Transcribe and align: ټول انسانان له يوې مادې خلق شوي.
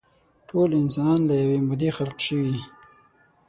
ټول 0.49 0.69
انسانان 0.81 1.19
له 1.29 1.35
يوې 1.43 1.59
مادې 1.67 1.89
خلق 1.97 2.17
شوي. 2.27 2.55